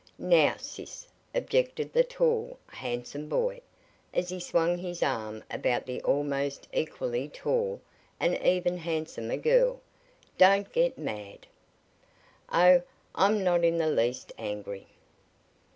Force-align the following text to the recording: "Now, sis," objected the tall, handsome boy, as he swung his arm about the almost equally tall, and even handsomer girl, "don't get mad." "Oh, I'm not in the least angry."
"Now, 0.17 0.55
sis," 0.57 1.05
objected 1.35 1.93
the 1.93 2.03
tall, 2.03 2.57
handsome 2.65 3.29
boy, 3.29 3.61
as 4.15 4.29
he 4.29 4.39
swung 4.39 4.79
his 4.79 5.03
arm 5.03 5.43
about 5.51 5.85
the 5.85 6.01
almost 6.01 6.67
equally 6.73 7.29
tall, 7.29 7.79
and 8.19 8.35
even 8.41 8.77
handsomer 8.77 9.37
girl, 9.37 9.79
"don't 10.39 10.73
get 10.73 10.97
mad." 10.97 11.45
"Oh, 12.51 12.81
I'm 13.13 13.43
not 13.43 13.63
in 13.63 13.77
the 13.77 13.91
least 13.91 14.31
angry." 14.39 14.87